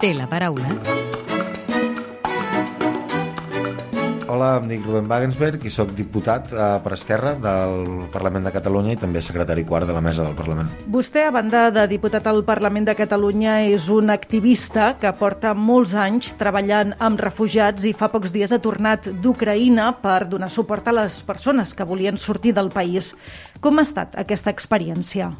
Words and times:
té 0.00 0.14
la 0.16 0.28
paraula. 0.28 0.76
Hola, 4.26 4.56
em 4.58 4.66
dic 4.68 4.82
Rubén 4.84 5.06
Wagensberg 5.08 5.62
i 5.64 5.70
sóc 5.72 5.92
diputat 5.96 6.50
eh, 6.52 6.64
per 6.84 6.90
Esquerra 6.92 7.30
del 7.40 8.08
Parlament 8.12 8.44
de 8.44 8.52
Catalunya 8.52 8.92
i 8.92 8.98
també 9.00 9.22
secretari 9.24 9.64
quart 9.64 9.88
de 9.88 9.94
la 9.96 10.02
mesa 10.04 10.26
del 10.26 10.34
Parlament. 10.36 10.68
Vostè, 10.92 11.22
a 11.24 11.32
banda 11.32 11.70
de 11.72 11.86
diputat 11.88 12.26
al 12.28 12.42
Parlament 12.44 12.90
de 12.90 12.96
Catalunya, 12.98 13.60
és 13.70 13.88
un 13.88 14.12
activista 14.12 14.90
que 15.00 15.14
porta 15.16 15.54
molts 15.56 15.94
anys 15.96 16.34
treballant 16.36 16.92
amb 16.98 17.22
refugiats 17.22 17.88
i 17.88 17.94
fa 17.96 18.10
pocs 18.12 18.34
dies 18.34 18.52
ha 18.52 18.60
tornat 18.60 19.08
d'Ucraïna 19.08 19.92
per 20.02 20.26
donar 20.28 20.52
suport 20.52 20.90
a 20.90 20.98
les 21.00 21.22
persones 21.24 21.72
que 21.72 21.88
volien 21.88 22.20
sortir 22.20 22.52
del 22.52 22.68
país. 22.74 23.14
Com 23.64 23.78
ha 23.78 23.86
estat 23.88 24.18
aquesta 24.20 24.52
experiència? 24.52 25.32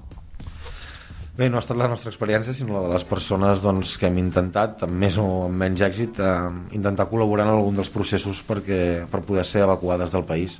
Bé, 1.36 1.50
no 1.52 1.58
ha 1.58 1.60
estat 1.60 1.76
la 1.76 1.88
nostra 1.92 2.08
experiència, 2.08 2.54
sinó 2.56 2.78
la 2.78 2.86
de 2.86 2.94
les 2.94 3.04
persones 3.04 3.60
doncs, 3.60 3.98
que 4.00 4.08
hem 4.08 4.16
intentat, 4.22 4.86
amb 4.86 4.96
més 5.02 5.18
o 5.20 5.26
amb 5.44 5.60
menys 5.60 5.82
èxit, 5.84 6.16
eh, 6.16 6.30
intentar 6.78 7.10
col·laborar 7.10 7.44
en 7.44 7.52
algun 7.52 7.76
dels 7.76 7.90
processos 7.92 8.40
perquè, 8.48 8.78
per 9.10 9.20
poder 9.26 9.44
ser 9.44 9.66
evacuades 9.66 10.14
del 10.14 10.24
país. 10.24 10.56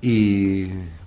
I 0.00 0.16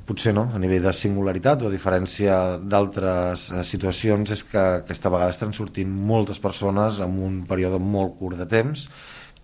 potser 0.05 0.35
no, 0.37 0.43
a 0.53 0.61
nivell 0.61 0.85
de 0.85 0.93
singularitat 0.93 1.65
o 1.65 1.71
a 1.71 1.73
diferència 1.73 2.59
d'altres 2.61 3.47
eh, 3.49 3.63
situacions, 3.65 4.35
és 4.37 4.45
que 4.45 4.61
aquesta 4.83 5.09
vegada 5.09 5.33
estan 5.33 5.57
sortint 5.57 5.89
moltes 5.89 6.37
persones 6.37 7.01
en 7.01 7.17
un 7.25 7.41
període 7.49 7.81
molt 7.81 8.19
curt 8.19 8.37
de 8.37 8.45
temps 8.45 8.85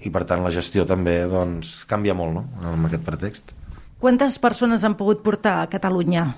i 0.06 0.14
per 0.14 0.22
tant 0.30 0.46
la 0.46 0.54
gestió 0.54 0.86
també 0.86 1.18
doncs, 1.30 1.80
canvia 1.90 2.14
molt 2.14 2.38
no? 2.38 2.46
amb 2.76 2.86
aquest 2.92 3.10
pretext. 3.10 3.52
Quantes 4.02 4.38
persones 4.42 4.86
han 4.86 4.98
pogut 5.02 5.26
portar 5.26 5.64
a 5.64 5.68
Catalunya? 5.70 6.30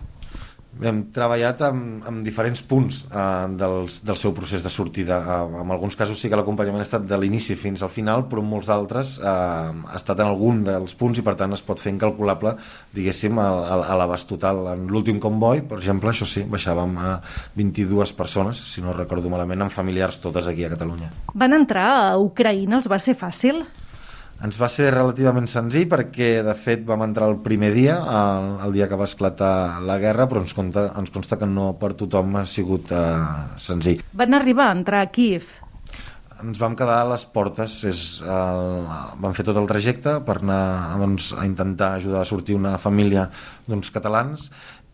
Hem 0.82 1.04
treballat 1.14 1.60
amb, 1.68 2.02
amb 2.10 2.24
diferents 2.26 2.64
punts 2.66 3.04
eh, 3.06 3.24
dels, 3.60 4.00
del 4.06 4.18
seu 4.18 4.34
procés 4.34 4.64
de 4.66 4.72
sortida. 4.74 5.20
Eh, 5.22 5.60
en 5.62 5.74
alguns 5.76 5.98
casos 6.00 6.18
sí 6.18 6.32
que 6.32 6.40
l'acompanyament 6.40 6.82
ha 6.82 6.88
estat 6.88 7.06
de 7.10 7.20
l'inici 7.22 7.58
fins 7.60 7.84
al 7.86 7.92
final, 7.94 8.26
però 8.30 8.42
en 8.42 8.50
molts 8.50 8.72
d'altres 8.72 9.14
eh, 9.20 9.28
ha 9.28 10.00
estat 10.00 10.24
en 10.24 10.32
algun 10.32 10.64
dels 10.66 10.98
punts 10.98 11.22
i 11.22 11.26
per 11.26 11.36
tant 11.40 11.54
es 11.54 11.62
pot 11.66 11.82
fer 11.82 11.94
incalculable, 11.94 12.56
diguéssim, 12.96 13.38
a, 13.38 13.48
a, 13.62 13.78
a 13.94 14.00
l'abast 14.02 14.28
total. 14.32 14.64
En 14.74 14.90
l'últim 14.90 15.22
comboi, 15.22 15.62
per 15.70 15.78
exemple, 15.78 16.10
això 16.10 16.28
sí, 16.30 16.48
baixàvem 16.50 16.98
a 16.98 17.14
22 17.60 18.16
persones, 18.18 18.66
si 18.74 18.82
no 18.82 18.98
recordo 18.98 19.30
malament, 19.30 19.68
amb 19.68 19.74
familiars 19.74 20.18
totes 20.24 20.50
aquí 20.50 20.66
a 20.66 20.74
Catalunya. 20.74 21.14
Van 21.38 21.54
entrar 21.54 21.88
a 22.00 22.12
Ucraïna, 22.18 22.82
els 22.82 22.90
va 22.90 23.02
ser 23.02 23.18
fàcil? 23.20 23.62
Ens 24.44 24.58
va 24.60 24.68
ser 24.68 24.90
relativament 24.92 25.46
senzill 25.48 25.86
perquè, 25.88 26.42
de 26.44 26.54
fet, 26.60 26.82
vam 26.84 27.06
entrar 27.06 27.30
el 27.32 27.38
primer 27.46 27.70
dia, 27.72 27.96
el, 28.04 28.50
el 28.66 28.74
dia 28.76 28.90
que 28.92 28.98
va 29.00 29.08
esclatar 29.08 29.80
la 29.88 29.96
guerra, 30.02 30.26
però 30.28 30.42
ens, 30.44 30.52
conta, 30.58 30.90
ens 31.00 31.14
consta 31.16 31.38
que 31.40 31.48
no 31.48 31.70
per 31.80 31.94
tothom 32.02 32.36
ha 32.42 32.44
sigut 32.50 32.92
eh, 32.92 33.14
senzill. 33.64 34.04
Van 34.20 34.36
arribar 34.36 34.68
a 34.68 34.76
entrar 34.76 35.06
a 35.06 35.12
Kiev? 35.16 35.48
Ens 36.44 36.60
vam 36.60 36.76
quedar 36.76 37.00
a 37.06 37.08
les 37.14 37.24
portes, 37.24 37.80
és, 37.88 38.04
el, 38.28 38.84
vam 39.24 39.32
fer 39.38 39.48
tot 39.48 39.64
el 39.64 39.70
trajecte 39.70 40.20
per 40.28 40.42
anar 40.42 40.62
doncs, 41.00 41.32
a 41.40 41.48
intentar 41.48 41.94
ajudar 42.02 42.26
a 42.26 42.28
sortir 42.28 42.60
una 42.60 42.76
família 42.84 43.30
doncs, 43.72 43.96
catalans 43.96 44.50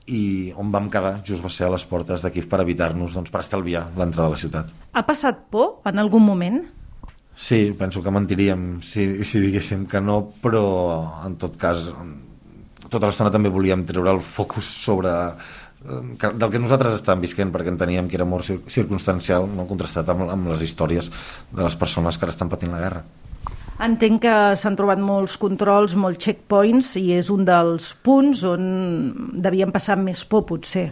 i 0.05 0.53
on 0.61 0.69
vam 0.73 0.93
quedar 0.93 1.23
just 1.25 1.41
va 1.41 1.49
ser 1.53 1.65
a 1.65 1.73
les 1.73 1.89
portes 1.89 2.21
de 2.21 2.29
Kiev 2.33 2.45
per 2.49 2.61
evitar-nos, 2.61 3.17
doncs, 3.17 3.33
per 3.33 3.41
estalviar 3.41 3.87
l'entrada 3.97 4.29
a 4.29 4.37
la 4.37 4.41
ciutat. 4.41 4.69
Ha 4.93 5.09
passat 5.09 5.47
por 5.49 5.79
en 5.89 5.97
algun 5.97 6.21
moment? 6.21 6.67
Sí, 7.39 7.71
penso 7.79 8.03
que 8.03 8.11
mentiríem 8.11 8.81
si, 8.83 9.23
si 9.23 9.39
diguéssim 9.39 9.85
que 9.87 10.01
no, 10.03 10.19
però 10.43 10.63
en 11.23 11.37
tot 11.39 11.55
cas 11.59 11.85
tota 12.89 13.07
l'estona 13.07 13.31
també 13.31 13.51
volíem 13.53 13.85
treure 13.87 14.11
el 14.11 14.19
focus 14.19 14.67
sobre 14.83 15.13
que, 16.19 16.33
del 16.35 16.51
que 16.51 16.59
nosaltres 16.59 16.97
estàvem 16.97 17.23
visquent 17.23 17.53
perquè 17.53 17.71
enteníem 17.71 18.09
que 18.11 18.19
era 18.19 18.27
molt 18.27 18.49
circumstancial 18.67 19.47
no 19.47 19.67
contrastat 19.69 20.11
amb, 20.11 20.27
amb 20.27 20.51
les 20.51 20.65
històries 20.67 21.07
de 21.07 21.63
les 21.63 21.79
persones 21.79 22.19
que 22.19 22.27
ara 22.27 22.35
estan 22.35 22.51
patint 22.51 22.75
la 22.75 22.83
guerra. 22.83 23.03
Entenc 23.79 24.19
que 24.25 24.37
s'han 24.59 24.75
trobat 24.75 24.99
molts 24.99 25.37
controls, 25.39 25.95
molts 25.95 26.19
checkpoints 26.25 26.97
i 26.99 27.13
és 27.15 27.29
un 27.31 27.45
dels 27.47 27.93
punts 28.03 28.43
on 28.43 28.65
devien 29.39 29.71
passar 29.71 29.95
més 29.95 30.25
por 30.27 30.43
potser. 30.49 30.89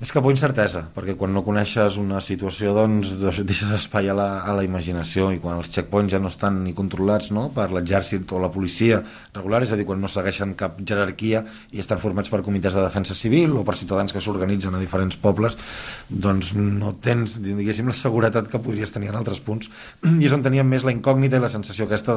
És 0.00 0.08
que 0.08 0.20
por 0.24 0.32
incertesa, 0.32 0.80
perquè 0.94 1.12
quan 1.20 1.34
no 1.36 1.42
coneixes 1.44 1.98
una 2.00 2.22
situació 2.24 2.70
doncs 2.72 3.10
deixes 3.20 3.68
espai 3.76 4.06
a 4.08 4.14
la, 4.16 4.28
a 4.48 4.54
la 4.56 4.62
imaginació 4.64 5.26
i 5.34 5.40
quan 5.42 5.58
els 5.60 5.68
checkpoints 5.74 6.14
ja 6.14 6.20
no 6.22 6.30
estan 6.32 6.62
ni 6.64 6.72
controlats 6.72 7.28
no, 7.36 7.50
per 7.52 7.66
l'exèrcit 7.68 8.32
o 8.32 8.40
la 8.40 8.48
policia 8.54 9.02
regular, 9.34 9.60
és 9.66 9.74
a 9.74 9.76
dir, 9.76 9.84
quan 9.84 10.00
no 10.00 10.08
segueixen 10.08 10.54
cap 10.56 10.78
jerarquia 10.88 11.42
i 11.76 11.84
estan 11.84 12.00
formats 12.00 12.32
per 12.32 12.40
comitès 12.46 12.78
de 12.78 12.86
defensa 12.86 13.18
civil 13.18 13.58
o 13.60 13.66
per 13.68 13.76
ciutadans 13.76 14.16
que 14.16 14.24
s'organitzen 14.24 14.78
a 14.78 14.80
diferents 14.80 15.20
pobles, 15.20 15.60
doncs 16.08 16.54
no 16.56 16.94
tens, 17.04 17.36
diguéssim, 17.44 17.92
la 17.92 17.98
seguretat 18.00 18.48
que 18.48 18.62
podries 18.64 18.96
tenir 18.96 19.12
en 19.12 19.20
altres 19.20 19.44
punts 19.44 19.68
i 20.16 20.24
és 20.24 20.32
on 20.32 20.48
teníem 20.48 20.64
més 20.64 20.88
la 20.88 20.96
incògnita 20.96 21.36
i 21.36 21.44
la 21.44 21.52
sensació 21.52 21.84
aquesta 21.84 22.16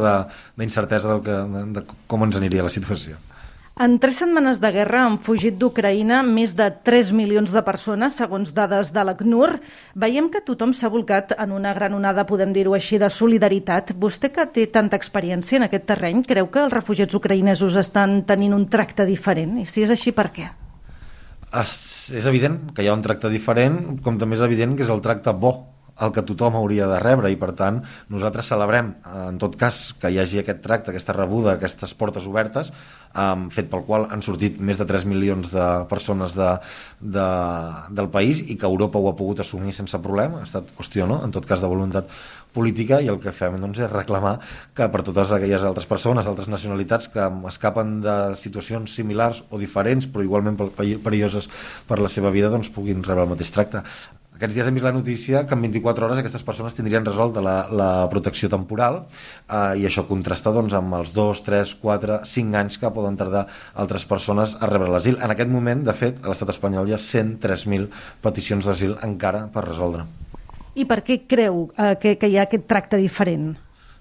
d'incertesa 0.56 1.20
de, 1.20 1.38
de, 1.52 1.68
de 1.76 1.88
com 2.08 2.24
ens 2.24 2.40
aniria 2.40 2.64
la 2.64 2.72
situació. 2.72 3.20
En 3.74 3.96
tres 3.98 4.20
setmanes 4.22 4.60
de 4.62 4.70
guerra 4.70 5.00
han 5.08 5.16
fugit 5.18 5.56
d'Ucraïna 5.58 6.20
més 6.22 6.52
de 6.54 6.68
3 6.86 7.08
milions 7.18 7.50
de 7.50 7.62
persones, 7.66 8.14
segons 8.20 8.52
dades 8.54 8.92
de 8.94 9.02
l'ACNUR. 9.02 9.56
Veiem 9.98 10.28
que 10.30 10.44
tothom 10.46 10.76
s'ha 10.78 10.92
volcat 10.94 11.34
en 11.34 11.56
una 11.58 11.72
gran 11.74 11.96
onada, 11.98 12.28
podem 12.30 12.54
dir-ho 12.54 12.76
així, 12.78 13.00
de 13.02 13.10
solidaritat. 13.10 13.96
Vostè 13.98 14.30
que 14.30 14.46
té 14.54 14.68
tanta 14.70 15.00
experiència 15.02 15.58
en 15.58 15.66
aquest 15.66 15.90
terreny, 15.90 16.22
creu 16.22 16.52
que 16.54 16.62
els 16.68 16.76
refugiats 16.76 17.18
ucraïnesos 17.18 17.80
estan 17.82 18.20
tenint 18.30 18.54
un 18.54 18.70
tracte 18.70 19.10
diferent? 19.10 19.58
I 19.58 19.66
si 19.66 19.82
és 19.82 19.98
així, 19.98 20.14
per 20.14 20.30
què? 20.38 20.52
És, 21.64 21.74
evident 22.30 22.76
que 22.78 22.86
hi 22.86 22.94
ha 22.94 22.94
un 22.94 23.02
tracte 23.02 23.34
diferent, 23.34 24.04
com 24.06 24.22
també 24.22 24.38
és 24.38 24.46
evident 24.46 24.78
que 24.78 24.86
és 24.86 24.94
el 24.94 25.02
tracte 25.02 25.34
bo 25.34 25.73
el 26.02 26.12
que 26.14 26.24
tothom 26.26 26.58
hauria 26.58 26.88
de 26.90 26.98
rebre 27.02 27.30
i 27.30 27.38
per 27.40 27.52
tant 27.58 27.82
nosaltres 28.14 28.50
celebrem 28.50 28.94
en 29.28 29.38
tot 29.42 29.56
cas 29.60 29.92
que 30.02 30.10
hi 30.10 30.20
hagi 30.22 30.42
aquest 30.42 30.64
tracte, 30.66 30.92
aquesta 30.92 31.14
rebuda, 31.14 31.54
aquestes 31.54 31.94
portes 31.94 32.26
obertes 32.30 32.72
um, 33.14 33.48
fet 33.54 33.70
pel 33.72 33.84
qual 33.86 34.08
han 34.12 34.24
sortit 34.26 34.58
més 34.58 34.80
de 34.80 34.88
3 34.90 35.06
milions 35.10 35.52
de 35.54 35.68
persones 35.92 36.34
de, 36.38 36.50
de, 37.00 37.28
del 37.94 38.10
país 38.14 38.42
i 38.48 38.58
que 38.58 38.70
Europa 38.70 39.00
ho 39.02 39.12
ha 39.12 39.18
pogut 39.20 39.44
assumir 39.44 39.76
sense 39.78 40.00
problema, 40.02 40.42
ha 40.42 40.50
estat 40.50 40.74
qüestió 40.78 41.08
no? 41.10 41.22
en 41.26 41.36
tot 41.36 41.46
cas 41.50 41.62
de 41.62 41.70
voluntat 41.70 42.10
política 42.54 43.00
i 43.02 43.10
el 43.10 43.20
que 43.22 43.34
fem 43.34 43.60
doncs, 43.62 43.82
és 43.82 43.92
reclamar 43.92 44.36
que 44.78 44.90
per 44.94 45.02
totes 45.06 45.34
aquelles 45.34 45.66
altres 45.66 45.90
persones, 45.90 46.30
altres 46.30 46.50
nacionalitats 46.50 47.10
que 47.14 47.30
escapen 47.50 48.00
de 48.06 48.18
situacions 48.42 48.94
similars 48.98 49.42
o 49.50 49.62
diferents 49.62 50.10
però 50.10 50.26
igualment 50.26 50.60
perilloses 51.06 51.50
per 51.90 52.02
la 52.02 52.12
seva 52.12 52.34
vida 52.34 52.54
doncs 52.54 52.74
puguin 52.74 53.06
rebre 53.06 53.26
el 53.26 53.34
mateix 53.34 53.54
tracte 53.54 53.86
aquests 54.34 54.56
dies 54.58 54.68
hem 54.68 54.78
vist 54.78 54.86
la 54.88 54.94
notícia 54.96 55.44
que 55.48 55.56
en 55.56 55.62
24 55.66 56.08
hores 56.08 56.20
aquestes 56.20 56.44
persones 56.44 56.74
tindrien 56.74 57.06
resolta 57.06 57.42
la, 57.44 57.56
la 57.70 57.90
protecció 58.12 58.50
temporal 58.50 59.04
eh, 59.04 59.80
i 59.80 59.86
això 59.88 60.06
contrasta 60.10 60.54
doncs, 60.56 60.74
amb 60.78 60.98
els 61.00 61.14
2, 61.16 61.44
3, 61.46 61.76
4, 61.84 62.20
5 62.34 62.60
anys 62.64 62.80
que 62.82 62.92
poden 62.96 63.20
tardar 63.20 63.46
altres 63.74 64.08
persones 64.10 64.58
a 64.60 64.70
rebre 64.72 64.92
l'asil. 64.92 65.20
En 65.22 65.32
aquest 65.32 65.52
moment, 65.54 65.86
de 65.86 65.96
fet, 65.98 66.20
a 66.24 66.32
l'estat 66.32 66.52
espanyol 66.56 66.90
hi 66.90 66.98
ha 66.98 67.02
103.000 67.02 67.90
peticions 68.26 68.66
d'asil 68.68 68.98
encara 69.06 69.46
per 69.54 69.68
resoldre. 69.68 70.08
I 70.74 70.88
per 70.90 71.04
què 71.06 71.22
creu 71.30 71.68
eh, 71.78 71.94
que, 72.02 72.18
que 72.18 72.32
hi 72.32 72.40
ha 72.40 72.48
aquest 72.48 72.66
tracte 72.68 72.98
diferent? 72.98 73.54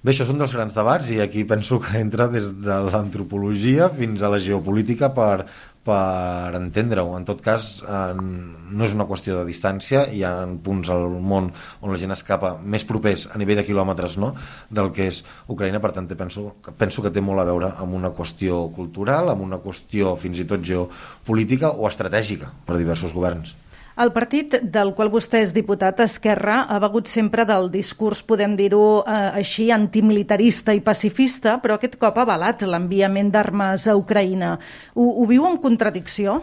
Bé, 0.03 0.11
això 0.11 0.25
és 0.25 0.33
un 0.33 0.41
dels 0.41 0.51
grans 0.51 0.75
debats 0.75 1.13
i 1.15 1.21
aquí 1.23 1.45
penso 1.47 1.77
que 1.79 2.01
entra 2.01 2.25
des 2.27 2.49
de 2.65 2.79
l'antropologia 2.89 3.87
fins 3.95 4.25
a 4.25 4.33
la 4.33 4.41
geopolítica 4.43 5.13
per, 5.15 5.45
per 5.87 6.55
entendre-ho. 6.59 7.17
En 7.19 7.25
tot 7.27 7.41
cas, 7.43 7.83
eh, 7.83 8.15
no 8.15 8.85
és 8.85 8.95
una 8.95 9.07
qüestió 9.09 9.39
de 9.39 9.47
distància, 9.49 10.05
hi 10.11 10.23
ha 10.23 10.33
punts 10.63 10.91
al 10.91 11.09
món 11.21 11.51
on 11.81 11.93
la 11.93 11.99
gent 11.99 12.15
escapa 12.15 12.55
més 12.63 12.85
propers 12.85 13.27
a 13.33 13.39
nivell 13.39 13.59
de 13.59 13.67
quilòmetres 13.67 14.19
no? 14.23 14.35
del 14.71 14.93
que 14.93 15.09
és 15.11 15.23
Ucraïna, 15.49 15.81
per 15.81 15.93
tant 15.97 16.07
penso, 16.07 16.57
penso 16.79 17.03
que 17.03 17.11
té 17.11 17.21
molt 17.21 17.41
a 17.41 17.49
veure 17.49 17.73
amb 17.83 17.95
una 17.95 18.13
qüestió 18.15 18.69
cultural, 18.77 19.33
amb 19.33 19.43
una 19.43 19.59
qüestió 19.63 20.17
fins 20.17 20.39
i 20.39 20.47
tot 20.47 20.63
geopolítica 20.63 21.73
o 21.73 21.89
estratègica 21.91 22.53
per 22.67 22.79
diversos 22.79 23.13
governs. 23.13 23.62
El 24.01 24.09
partit 24.15 24.55
del 24.73 24.95
qual 24.97 25.11
vostè 25.13 25.43
és 25.45 25.51
diputat, 25.53 25.99
Esquerra, 26.01 26.63
ha 26.65 26.79
begut 26.81 27.11
sempre 27.13 27.45
del 27.45 27.69
discurs, 27.69 28.23
podem 28.25 28.55
dir-ho 28.57 29.03
eh, 29.05 29.43
així, 29.43 29.67
antimilitarista 29.75 30.73
i 30.73 30.81
pacifista, 30.81 31.59
però 31.61 31.77
aquest 31.77 31.99
cop 32.01 32.17
ha 32.17 32.25
avalat 32.25 32.65
l'enviament 32.65 33.29
d'armes 33.35 33.85
a 33.85 33.97
Ucraïna. 33.99 34.55
Ho, 34.97 35.05
ho 35.21 35.27
viu 35.29 35.45
en 35.45 35.59
contradicció? 35.61 36.39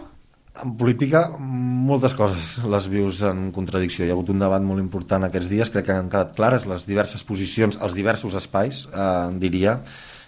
En 0.62 0.75
política, 0.77 1.23
moltes 1.39 2.13
coses 2.13 2.51
les 2.69 2.85
vius 2.91 3.23
en 3.25 3.47
contradicció. 3.56 4.06
Hi 4.06 4.12
ha 4.12 4.18
hagut 4.18 4.29
un 4.29 4.44
debat 4.44 4.62
molt 4.62 4.83
important 4.83 5.25
aquests 5.25 5.50
dies, 5.50 5.73
crec 5.73 5.88
que 5.88 5.97
han 5.97 6.12
quedat 6.12 6.35
clares 6.38 6.69
les 6.69 6.85
diverses 6.85 7.25
posicions, 7.25 7.79
els 7.81 7.97
diversos 7.97 8.38
espais, 8.38 8.83
eh, 8.94 9.09
diria, 9.41 9.79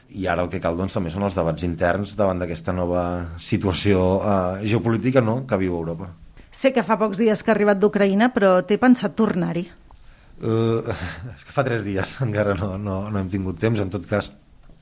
i 0.09 0.25
ara 0.25 0.41
el 0.41 0.49
que 0.49 0.63
cal 0.63 0.79
doncs, 0.79 0.97
també 0.97 1.13
són 1.13 1.27
els 1.29 1.37
debats 1.37 1.69
interns 1.69 2.17
davant 2.17 2.41
d'aquesta 2.41 2.73
nova 2.73 3.05
situació 3.37 4.09
eh, 4.17 4.65
geopolítica 4.65 5.21
no?, 5.21 5.43
que 5.45 5.61
viu 5.61 5.77
Europa. 5.77 6.09
Sé 6.51 6.73
que 6.75 6.83
fa 6.83 6.99
pocs 6.99 7.19
dies 7.21 7.41
que 7.43 7.51
ha 7.51 7.55
arribat 7.55 7.79
d'Ucraïna, 7.79 8.29
però 8.35 8.57
té 8.67 8.77
pensat 8.79 9.15
tornar-hi? 9.15 9.69
Uh, 10.41 10.91
és 11.35 11.45
que 11.45 11.55
fa 11.55 11.63
tres 11.63 11.85
dies, 11.87 12.17
encara 12.25 12.57
no, 12.59 12.75
no, 12.77 13.01
no 13.09 13.19
hem 13.21 13.31
tingut 13.31 13.59
temps. 13.61 13.79
En 13.79 13.91
tot 13.93 14.07
cas, 14.09 14.33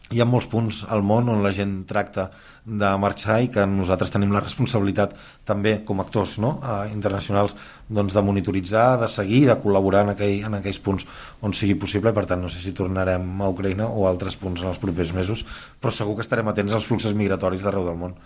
hi 0.10 0.22
ha 0.22 0.26
molts 0.26 0.48
punts 0.50 0.80
al 0.90 1.04
món 1.06 1.30
on 1.30 1.44
la 1.46 1.52
gent 1.54 1.84
tracta 1.90 2.30
de 2.66 2.90
marxar 3.02 3.38
i 3.46 3.50
que 3.54 3.66
nosaltres 3.70 4.10
tenim 4.14 4.34
la 4.34 4.42
responsabilitat 4.42 5.14
també 5.46 5.76
com 5.86 6.02
a 6.02 6.06
actors 6.06 6.38
no? 6.42 6.56
eh, 6.64 6.90
internacionals 6.94 7.54
doncs, 7.88 8.16
de 8.18 8.24
monitoritzar, 8.26 8.88
de 9.04 9.10
seguir, 9.12 9.44
de 9.50 9.58
col·laborar 9.62 10.04
en, 10.08 10.14
aquell, 10.16 10.42
en 10.50 10.58
aquells 10.58 10.82
punts 10.86 11.06
on 11.46 11.54
sigui 11.54 11.78
possible 11.84 12.14
per 12.16 12.26
tant 12.30 12.42
no 12.42 12.50
sé 12.50 12.62
si 12.64 12.74
tornarem 12.78 13.30
a 13.42 13.52
Ucraïna 13.54 13.90
o 13.90 14.06
a 14.08 14.12
altres 14.14 14.38
punts 14.42 14.66
en 14.66 14.72
els 14.74 14.82
propers 14.82 15.14
mesos, 15.14 15.46
però 15.82 15.94
segur 15.94 16.18
que 16.18 16.26
estarem 16.26 16.50
atents 16.50 16.74
als 16.74 16.90
fluxos 16.90 17.14
migratoris 17.18 17.66
d'arreu 17.66 17.86
del 17.86 18.02
món. 18.02 18.18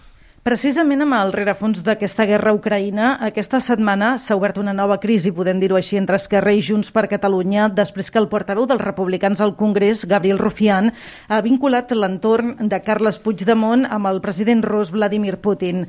Precisament 0.43 0.99
amb 1.05 1.15
el 1.15 1.29
rerefons 1.31 1.79
d'aquesta 1.87 2.25
guerra 2.27 2.51
a 2.51 2.55
Ucraïna, 2.57 3.13
aquesta 3.23 3.61
setmana 3.63 4.17
s'ha 4.19 4.35
obert 4.35 4.57
una 4.59 4.73
nova 4.75 4.97
crisi, 4.99 5.31
podem 5.31 5.61
dir-ho 5.61 5.77
així, 5.79 5.95
entre 5.95 6.17
Esquerra 6.19 6.51
i 6.51 6.59
Junts 6.59 6.89
per 6.91 7.05
Catalunya, 7.07 7.69
després 7.71 8.11
que 8.11 8.19
el 8.19 8.27
portaveu 8.27 8.67
dels 8.67 8.83
republicans 8.83 9.39
al 9.39 9.53
Congrés, 9.55 10.01
Gabriel 10.03 10.41
Rufián, 10.41 10.91
ha 11.31 11.39
vinculat 11.45 11.95
l'entorn 11.95 12.57
de 12.59 12.81
Carles 12.83 13.21
Puigdemont 13.23 13.87
amb 13.87 14.11
el 14.11 14.19
president 14.19 14.65
rus 14.67 14.91
Vladimir 14.91 15.37
Putin. 15.39 15.85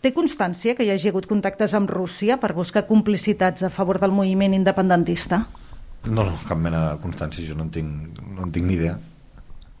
Té 0.00 0.14
constància 0.16 0.72
que 0.72 0.88
hi 0.88 0.94
hagi 0.94 1.12
hagut 1.12 1.28
contactes 1.28 1.76
amb 1.76 1.92
Rússia 1.92 2.40
per 2.40 2.54
buscar 2.56 2.86
complicitats 2.88 3.68
a 3.68 3.68
favor 3.68 4.00
del 4.00 4.16
moviment 4.16 4.56
independentista? 4.56 5.44
No, 6.08 6.24
no, 6.24 6.32
cap 6.48 6.56
mena 6.56 6.94
de 6.94 7.04
constància, 7.04 7.44
jo 7.44 7.60
no 7.60 7.68
en 7.68 7.76
tinc, 7.76 8.24
no 8.24 8.48
en 8.48 8.56
tinc 8.56 8.72
ni 8.72 8.80
idea. 8.80 8.96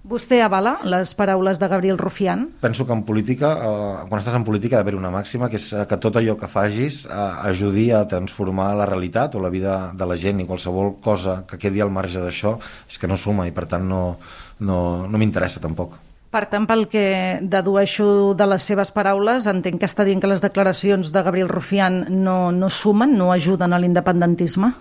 Vostè 0.06 0.38
avala 0.40 0.76
les 0.86 1.10
paraules 1.18 1.58
de 1.58 1.68
Gabriel 1.68 1.98
Rufián? 1.98 2.48
Penso 2.62 2.86
que 2.86 2.92
en 2.92 3.02
política, 3.02 3.52
eh, 3.52 4.06
quan 4.08 4.20
estàs 4.20 4.36
en 4.36 4.44
política, 4.44 4.76
ha 4.76 4.82
d'haver 4.82 4.94
una 4.94 5.10
màxima, 5.10 5.48
que 5.50 5.58
és 5.58 5.72
eh, 5.72 5.84
que 5.90 5.98
tot 5.98 6.16
allò 6.16 6.36
que 6.38 6.46
fagis 6.46 7.04
eh, 7.06 7.12
ajudi 7.50 7.90
a 7.90 8.06
transformar 8.06 8.74
la 8.78 8.86
realitat 8.86 9.34
o 9.34 9.40
la 9.40 9.50
vida 9.50 9.90
de 9.92 10.06
la 10.06 10.16
gent 10.16 10.40
i 10.40 10.46
qualsevol 10.46 11.00
cosa 11.02 11.42
que 11.48 11.58
quedi 11.58 11.82
al 11.82 11.90
marge 11.90 12.22
d'això 12.22 12.58
és 12.88 12.98
que 12.98 13.08
no 13.10 13.16
suma 13.16 13.48
i 13.48 13.52
per 13.52 13.66
tant 13.66 13.84
no, 13.88 14.18
no, 14.60 15.06
no 15.08 15.18
m'interessa 15.18 15.60
tampoc. 15.60 15.98
Per 16.30 16.44
tant, 16.46 16.66
pel 16.68 16.86
que 16.92 17.38
dedueixo 17.40 18.34
de 18.36 18.46
les 18.46 18.62
seves 18.62 18.90
paraules, 18.92 19.46
entenc 19.48 19.80
que 19.80 19.88
està 19.88 20.04
dient 20.04 20.20
que 20.20 20.28
les 20.28 20.44
declaracions 20.44 21.10
de 21.10 21.22
Gabriel 21.24 21.48
Rufián 21.48 22.04
no, 22.22 22.52
no 22.52 22.68
sumen, 22.68 23.16
no 23.16 23.32
ajuden 23.32 23.72
a 23.72 23.80
l'independentisme? 23.80 24.74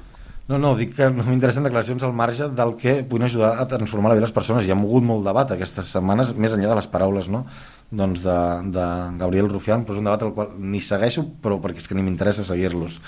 No, 0.47 0.55
no, 0.63 0.69
dic 0.79 0.93
que 0.95 1.09
no 1.11 1.25
m'interessen 1.27 1.65
declaracions 1.67 2.05
al 2.07 2.13
marge 2.15 2.45
del 2.55 2.69
que 2.79 3.01
puguin 3.03 3.25
ajudar 3.27 3.57
a 3.59 3.65
transformar 3.67 4.13
la 4.13 4.15
vida 4.15 4.23
de 4.23 4.29
les 4.29 4.35
persones. 4.35 4.63
Hi 4.63 4.71
ha 4.71 4.77
mogut 4.79 5.03
molt 5.03 5.25
debat 5.27 5.49
aquestes 5.51 5.89
setmanes, 5.91 6.31
més 6.39 6.55
enllà 6.55 6.69
de 6.71 6.77
les 6.79 6.87
paraules, 6.93 7.27
no? 7.27 7.43
doncs 7.91 8.21
de, 8.23 8.37
de 8.75 8.85
Gabriel 9.19 9.49
Rufián, 9.51 9.83
però 9.83 9.95
és 9.95 10.01
un 10.01 10.07
debat 10.07 10.23
al 10.23 10.33
qual 10.35 10.55
ni 10.59 10.79
segueixo, 10.83 11.23
però 11.43 11.59
perquè 11.63 11.83
és 11.83 11.87
que 11.87 11.95
ni 11.95 12.03
m'interessa 12.03 12.47
seguir-los. 12.47 12.99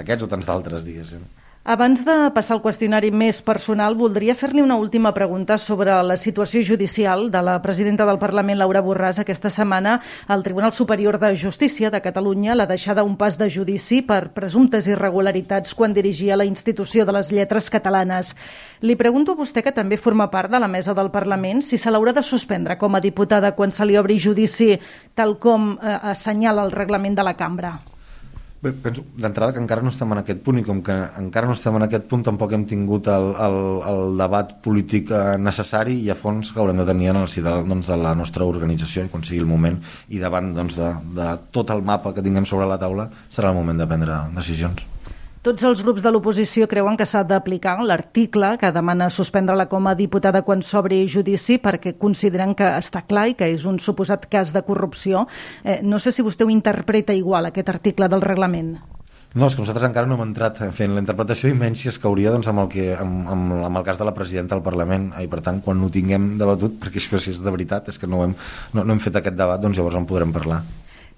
Aquests 0.00 0.24
o 0.24 0.30
tants 0.32 0.48
d'altres, 0.48 0.84
diguéssim. 0.84 1.24
Abans 1.64 2.00
de 2.00 2.14
passar 2.32 2.54
al 2.56 2.62
qüestionari 2.64 3.10
més 3.12 3.42
personal, 3.44 3.92
voldria 3.98 4.32
fer-li 4.38 4.62
una 4.64 4.78
última 4.80 5.10
pregunta 5.12 5.58
sobre 5.58 5.92
la 6.06 6.16
situació 6.16 6.62
judicial 6.64 7.26
de 7.30 7.42
la 7.44 7.58
presidenta 7.60 8.06
del 8.08 8.18
Parlament, 8.18 8.56
Laura 8.56 8.80
Borràs. 8.80 9.18
Aquesta 9.20 9.50
setmana 9.50 9.98
el 10.32 10.44
Tribunal 10.46 10.72
Superior 10.72 11.18
de 11.20 11.34
Justícia 11.36 11.90
de 11.90 12.00
Catalunya 12.00 12.54
l'ha 12.54 12.68
deixada 12.70 13.04
un 13.04 13.18
pas 13.20 13.36
de 13.36 13.50
judici 13.50 14.00
per 14.00 14.30
presumptes 14.32 14.88
irregularitats 14.88 15.74
quan 15.74 15.92
dirigia 15.92 16.38
la 16.38 16.46
institució 16.48 17.04
de 17.04 17.12
les 17.18 17.32
lletres 17.34 17.68
catalanes. 17.68 18.32
Li 18.80 18.96
pregunto 18.96 19.34
a 19.34 19.40
vostè, 19.42 19.60
que 19.60 19.74
també 19.74 20.00
forma 20.00 20.30
part 20.30 20.50
de 20.50 20.62
la 20.62 20.72
mesa 20.72 20.94
del 20.94 21.10
Parlament, 21.10 21.60
si 21.60 21.76
se 21.76 21.90
l'haurà 21.90 22.16
de 22.16 22.24
suspendre 22.24 22.78
com 22.78 22.96
a 22.96 23.04
diputada 23.04 23.52
quan 23.52 23.74
se 23.74 23.84
li 23.84 23.98
obri 23.98 24.16
judici, 24.16 24.78
tal 25.14 25.36
com 25.36 25.74
eh, 25.76 25.98
assenyala 26.14 26.64
el 26.64 26.72
reglament 26.72 27.18
de 27.18 27.28
la 27.28 27.36
cambra. 27.36 27.76
Bé, 28.58 28.72
penso 28.74 29.04
d'entrada 29.14 29.52
que 29.54 29.60
encara 29.62 29.84
no 29.86 29.92
estem 29.92 30.10
en 30.10 30.18
aquest 30.18 30.40
punt 30.42 30.56
i 30.58 30.64
com 30.66 30.80
que 30.82 30.94
encara 31.20 31.46
no 31.46 31.54
estem 31.54 31.76
en 31.78 31.84
aquest 31.86 32.08
punt 32.10 32.24
tampoc 32.26 32.56
hem 32.56 32.64
tingut 32.66 33.06
el, 33.14 33.28
el, 33.44 33.58
el 33.86 34.18
debat 34.18 34.56
polític 34.64 35.12
eh, 35.14 35.20
necessari 35.38 35.94
i 36.02 36.10
a 36.10 36.18
fons 36.18 36.50
que 36.50 36.58
haurem 36.58 36.82
de 36.82 36.88
tenir 36.90 37.12
en 37.12 37.20
el 37.22 37.30
si 37.30 37.44
de, 37.44 37.54
doncs, 37.70 37.86
de 37.86 38.02
la 38.02 38.16
nostra 38.18 38.50
organització 38.50 39.06
i 39.06 39.14
quan 39.14 39.22
sigui 39.22 39.44
el 39.44 39.50
moment 39.54 39.78
i 40.10 40.18
davant 40.18 40.50
doncs, 40.58 40.74
de, 40.82 40.92
de 41.22 41.30
tot 41.54 41.70
el 41.70 41.86
mapa 41.86 42.16
que 42.16 42.24
tinguem 42.26 42.50
sobre 42.50 42.66
la 42.66 42.82
taula 42.82 43.06
serà 43.30 43.54
el 43.54 43.60
moment 43.62 43.78
de 43.78 43.86
prendre 43.86 44.24
decisions. 44.34 44.97
Tots 45.48 45.64
els 45.64 45.80
grups 45.80 46.02
de 46.04 46.10
l'oposició 46.12 46.66
creuen 46.68 46.98
que 47.00 47.06
s'ha 47.08 47.22
d'aplicar 47.24 47.78
l'article 47.80 48.50
que 48.60 48.68
demana 48.68 49.06
suspendre-la 49.08 49.64
com 49.70 49.86
a 49.88 49.94
diputada 49.96 50.42
quan 50.44 50.60
s'obri 50.60 50.98
judici 51.08 51.54
perquè 51.56 51.94
consideren 51.96 52.50
que 52.58 52.66
està 52.76 53.00
clar 53.08 53.22
i 53.30 53.36
que 53.38 53.46
és 53.54 53.62
un 53.64 53.78
suposat 53.80 54.26
cas 54.28 54.52
de 54.52 54.60
corrupció. 54.66 55.22
Eh, 55.64 55.78
no 55.80 55.96
sé 56.04 56.12
si 56.12 56.20
vostè 56.26 56.44
ho 56.44 56.52
interpreta 56.52 57.16
igual, 57.16 57.48
aquest 57.48 57.70
article 57.72 58.10
del 58.12 58.20
reglament. 58.20 58.74
No, 59.32 59.46
és 59.46 59.56
que 59.56 59.64
nosaltres 59.64 59.86
encara 59.88 60.10
no 60.10 60.18
hem 60.18 60.26
entrat 60.26 60.60
fent 60.76 60.92
la 60.92 61.00
interpretació 61.00 61.48
i 61.48 61.88
es 61.88 61.98
cauria 62.02 62.34
doncs, 62.34 62.48
amb, 62.52 62.66
el 62.66 62.68
que, 62.68 62.92
amb, 62.92 63.24
amb, 63.32 63.54
amb 63.70 63.80
el 63.80 63.84
cas 63.84 63.96
de 63.96 64.04
la 64.04 64.12
presidenta 64.12 64.54
del 64.54 64.66
Parlament 64.66 65.14
i 65.16 65.28
per 65.32 65.40
tant 65.40 65.62
quan 65.64 65.80
ho 65.80 65.88
tinguem 65.88 66.36
debatut, 66.36 66.76
perquè 66.76 67.00
això 67.00 67.16
si 67.16 67.30
és 67.30 67.40
de 67.40 67.50
veritat 67.50 67.88
és 67.88 67.96
que 67.96 68.06
no 68.06 68.20
hem, 68.26 68.36
no, 68.74 68.84
no 68.84 68.92
hem 68.92 69.00
fet 69.00 69.16
aquest 69.16 69.40
debat 69.40 69.64
doncs 69.64 69.80
llavors 69.80 69.96
en 69.96 70.04
podrem 70.04 70.30
parlar. 70.36 70.60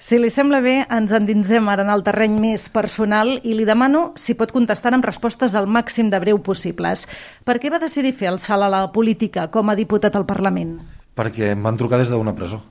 Si 0.01 0.17
li 0.17 0.31
sembla 0.33 0.63
bé, 0.65 0.79
ens 0.89 1.13
endinsem 1.13 1.67
ara 1.69 1.85
en 1.85 1.91
el 1.93 2.01
terreny 2.01 2.39
més 2.41 2.63
personal 2.73 3.35
i 3.45 3.53
li 3.53 3.67
demano 3.69 4.15
si 4.17 4.33
pot 4.33 4.49
contestar 4.49 4.95
amb 4.97 5.05
respostes 5.05 5.53
al 5.53 5.69
màxim 5.69 6.09
de 6.09 6.17
breu 6.23 6.39
possibles. 6.41 7.03
Per 7.45 7.59
què 7.61 7.69
va 7.69 7.83
decidir 7.83 8.15
fer 8.17 8.31
el 8.31 8.39
salt 8.41 8.65
a 8.65 8.71
la 8.73 8.81
política 8.95 9.51
com 9.53 9.69
a 9.69 9.77
diputat 9.77 10.17
al 10.17 10.25
Parlament? 10.25 10.79
Perquè 11.21 11.51
em 11.53 11.69
van 11.69 11.77
trucar 11.77 12.01
des 12.01 12.09
d'una 12.09 12.33
presó 12.33 12.63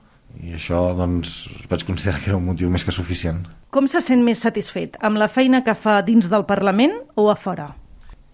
i 0.42 0.56
això 0.58 0.80
doncs, 0.98 1.44
vaig 1.70 1.86
considerar 1.86 2.18
que 2.18 2.32
era 2.32 2.38
un 2.40 2.48
motiu 2.50 2.70
més 2.70 2.82
que 2.82 2.94
suficient. 2.94 3.44
Com 3.70 3.86
se 3.86 4.02
sent 4.02 4.26
més 4.26 4.42
satisfet? 4.42 4.98
Amb 4.98 5.22
la 5.22 5.30
feina 5.30 5.62
que 5.62 5.78
fa 5.78 6.00
dins 6.02 6.26
del 6.34 6.48
Parlament 6.50 6.98
o 7.14 7.30
a 7.30 7.38
fora? 7.38 7.70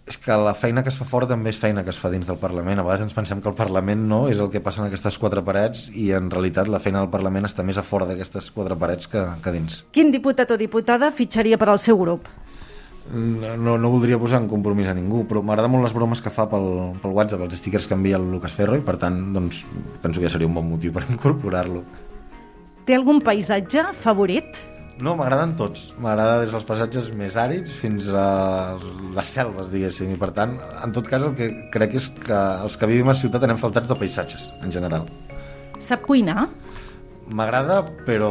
És 0.06 0.16
que 0.22 0.36
la 0.38 0.54
feina 0.54 0.84
que 0.86 0.92
es 0.92 0.96
fa 0.96 1.04
fora 1.08 1.26
també 1.26 1.50
és 1.50 1.58
feina 1.58 1.82
que 1.82 1.90
es 1.90 1.98
fa 1.98 2.08
dins 2.12 2.28
del 2.30 2.38
Parlament. 2.38 2.78
A 2.78 2.84
vegades 2.86 3.08
ens 3.08 3.14
pensem 3.16 3.40
que 3.42 3.50
el 3.50 3.56
Parlament 3.58 4.04
no 4.06 4.20
és 4.30 4.38
el 4.38 4.52
que 4.52 4.62
passa 4.62 4.84
en 4.84 4.86
aquestes 4.86 5.18
quatre 5.18 5.42
parets 5.42 5.88
i 5.90 6.12
en 6.14 6.30
realitat 6.30 6.70
la 6.70 6.78
feina 6.82 7.02
del 7.02 7.10
Parlament 7.10 7.48
està 7.48 7.66
més 7.66 7.78
a 7.78 7.84
fora 7.86 8.06
d'aquestes 8.06 8.52
quatre 8.54 8.78
parets 8.78 9.10
que, 9.10 9.24
que 9.42 9.54
dins. 9.54 9.80
Quin 9.90 10.14
diputat 10.14 10.54
o 10.54 10.58
diputada 10.60 11.10
fitxaria 11.10 11.58
per 11.58 11.72
al 11.72 11.82
seu 11.82 11.98
grup? 11.98 12.30
No, 13.06 13.74
no 13.78 13.90
voldria 13.90 14.18
posar 14.18 14.40
en 14.42 14.48
compromís 14.50 14.88
a 14.90 14.94
ningú, 14.94 15.24
però 15.30 15.42
m'agrada 15.42 15.70
molt 15.70 15.86
les 15.86 15.94
bromes 15.94 16.22
que 16.22 16.30
fa 16.34 16.46
pel, 16.50 16.70
pel 17.02 17.14
WhatsApp, 17.14 17.42
els 17.46 17.58
stickers 17.58 17.86
que 17.86 17.94
envia 17.98 18.18
el 18.18 18.30
Lucas 18.30 18.54
Ferro 18.54 18.78
i 18.78 18.82
per 18.86 18.96
tant 19.02 19.20
doncs, 19.34 19.64
penso 20.02 20.18
que 20.18 20.26
ja 20.26 20.32
seria 20.34 20.50
un 20.50 20.54
bon 20.58 20.66
motiu 20.70 20.94
per 20.94 21.04
incorporar-lo. 21.10 21.82
Té 22.86 22.94
algun 22.94 23.18
paisatge 23.26 23.88
favorit? 24.02 24.58
No, 24.96 25.12
m'agraden 25.12 25.52
tots. 25.58 25.90
M'agrada 26.00 26.38
des 26.40 26.52
dels 26.54 26.64
passatges 26.64 27.10
més 27.16 27.34
àrids 27.36 27.72
fins 27.82 28.06
a 28.08 28.76
les 29.16 29.32
selves, 29.34 29.68
diguéssim. 29.72 30.14
I 30.14 30.20
per 30.20 30.30
tant, 30.36 30.54
en 30.84 30.94
tot 30.96 31.08
cas, 31.10 31.20
el 31.26 31.34
que 31.36 31.50
crec 31.74 31.98
és 32.00 32.06
que 32.22 32.38
els 32.64 32.78
que 32.80 32.88
vivim 32.88 33.10
a 33.12 33.16
ciutat 33.18 33.44
anem 33.44 33.60
faltats 33.60 33.90
de 33.90 33.96
paisatges, 33.98 34.48
en 34.64 34.72
general. 34.72 35.04
Sap 35.84 36.06
cuinar? 36.08 36.46
M'agrada, 37.28 37.82
però, 38.06 38.30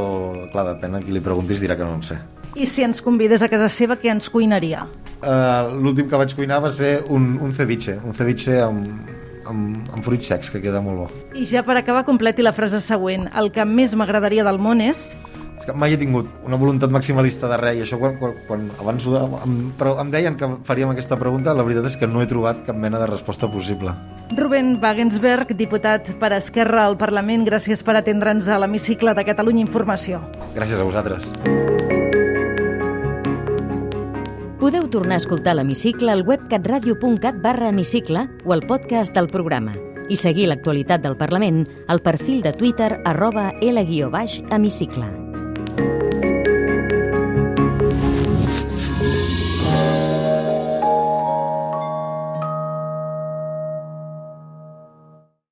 clar, 0.53 0.71
depèn 0.71 0.97
a 0.97 1.03
qui 1.03 1.13
li 1.13 1.21
preguntis, 1.21 1.62
dirà 1.62 1.77
que 1.77 1.85
no 1.85 2.00
en 2.00 2.06
sé. 2.07 2.17
I 2.56 2.65
si 2.65 2.85
ens 2.88 3.03
convides 3.03 3.44
a 3.44 3.50
casa 3.51 3.67
seva, 3.69 4.00
què 4.00 4.09
ens 4.09 4.31
cuinaria? 4.31 4.88
Uh, 5.19 5.75
L'últim 5.83 6.09
que 6.09 6.17
vaig 6.17 6.33
cuinar 6.33 6.62
va 6.63 6.72
ser 6.74 6.98
un, 7.12 7.36
un 7.43 7.53
ceviche, 7.53 8.00
un 8.07 8.15
ceviche 8.15 8.57
amb, 8.63 9.13
amb, 9.45 9.93
amb 9.93 10.05
fruits 10.05 10.31
secs, 10.31 10.50
que 10.50 10.63
queda 10.63 10.81
molt 10.81 11.03
bo. 11.03 11.07
I 11.38 11.45
ja 11.45 11.62
per 11.67 11.77
acabar, 11.77 12.05
completi 12.07 12.41
la 12.45 12.55
frase 12.55 12.81
següent. 12.81 13.29
El 13.38 13.51
que 13.53 13.67
més 13.69 13.93
m'agradaria 13.93 14.48
del 14.48 14.57
món 14.57 14.81
és... 14.81 15.12
És 15.59 15.65
que 15.65 15.74
mai 15.74 15.95
he 15.95 16.00
tingut 16.00 16.29
una 16.45 16.57
voluntat 16.59 16.91
maximalista 16.91 17.47
de 17.51 17.57
res 17.62 17.79
i 17.79 17.85
això 17.85 18.00
quan, 18.01 18.17
quan, 18.19 18.35
quan 18.47 18.67
abans 18.81 19.05
em, 19.07 19.55
però 19.79 19.95
em 20.03 20.12
deien 20.12 20.35
que 20.39 20.50
faríem 20.67 20.91
aquesta 20.91 21.17
pregunta, 21.17 21.55
la 21.55 21.63
veritat 21.63 21.88
és 21.91 21.97
que 22.00 22.09
no 22.09 22.21
he 22.21 22.29
trobat 22.29 22.65
cap 22.67 22.77
mena 22.77 23.00
de 23.01 23.07
resposta 23.09 23.50
possible. 23.51 23.95
Rubén 24.35 24.75
Wagensberg, 24.81 25.55
diputat 25.55 26.12
per 26.19 26.33
Esquerra 26.38 26.85
al 26.89 26.97
Parlament, 26.97 27.45
gràcies 27.47 27.85
per 27.85 27.97
atendre'ns 28.01 28.50
a 28.50 28.59
l'hemicicle 28.62 29.13
de 29.15 29.25
Catalunya 29.27 29.63
Informació. 29.63 30.21
Gràcies 30.57 30.81
a 30.81 30.88
vosaltres. 30.88 31.29
Podeu 34.59 34.88
tornar 34.89 35.19
a 35.19 35.21
escoltar 35.21 35.53
l'hemicicle 35.53 36.09
al 36.09 36.24
web 36.25 36.47
catradio.cat 36.50 37.38
barra 37.43 37.69
hemicicle 37.69 38.25
o 38.45 38.53
al 38.55 38.65
podcast 38.65 39.13
del 39.13 39.29
programa 39.29 39.75
i 40.09 40.17
seguir 40.17 40.47
l'actualitat 40.50 41.03
del 41.05 41.17
Parlament 41.17 41.63
al 41.88 42.01
perfil 42.01 42.41
de 42.41 42.53
Twitter 42.53 42.95
arroba 43.05 43.51
L-hemicicle. 43.62 45.25